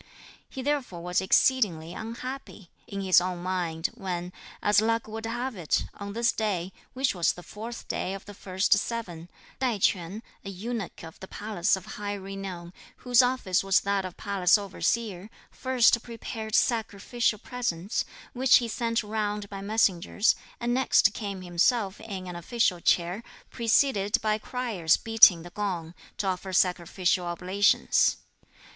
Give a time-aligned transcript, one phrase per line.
[0.49, 5.83] He therefore was exceedingly unhappy, in his own mind, when, as luck would have it,
[5.93, 9.29] on this day, which was the fourth day of the first seven,
[9.59, 12.73] Tai Ch'üan, a eunuch of the Palace of High Renown,
[13.05, 19.49] whose office was that of Palace Overseer, first prepared sacrificial presents, which he sent round
[19.51, 23.21] by messengers, and next came himself in an official chair,
[23.51, 28.17] preceded by criers beating the gong, to offer sacrificial oblations.